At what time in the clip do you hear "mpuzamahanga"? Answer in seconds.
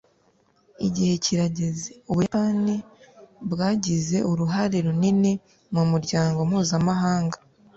6.49-7.37